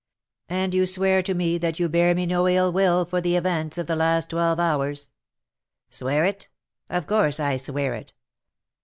[0.49, 3.77] "And you swear to me that you bear me no ill will for the events
[3.77, 5.11] of the last twelve hours?"
[5.91, 6.47] "Swear it?
[6.89, 8.13] Of course I swear it.